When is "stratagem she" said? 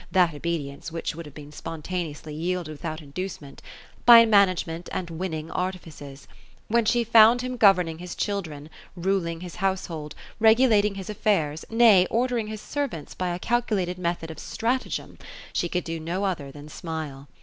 14.39-15.69